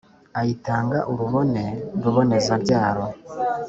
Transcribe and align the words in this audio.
Ayitanga 0.39 0.97
urubone 1.11 1.63
Ruboneza-byaro, 2.03 3.05